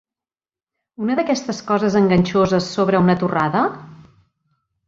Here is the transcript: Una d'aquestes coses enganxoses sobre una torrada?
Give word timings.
Una 1.07 1.17
d'aquestes 1.19 1.59
coses 1.69 1.97
enganxoses 2.01 2.73
sobre 2.79 3.03
una 3.07 3.17
torrada? 3.25 3.63